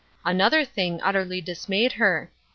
Another 0.25 0.65
thing 0.65 0.99
utterly 1.03 1.41
dismayed 1.41 1.91
her. 1.91 2.31